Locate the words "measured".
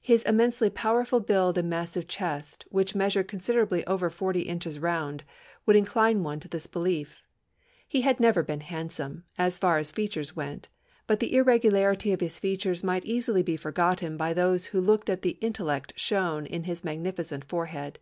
2.94-3.28